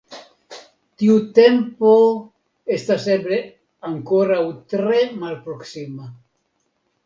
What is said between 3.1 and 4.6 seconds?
eble ankoraŭ